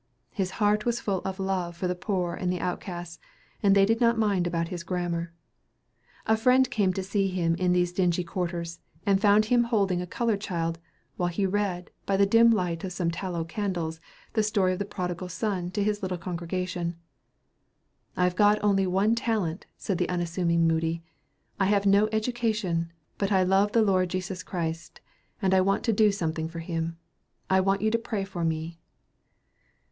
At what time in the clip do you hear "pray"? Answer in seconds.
27.99-28.23